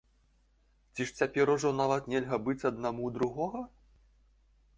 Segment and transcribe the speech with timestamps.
[0.93, 3.61] Ці ж цяпер ужо нават нельга быць аднаму ў другога?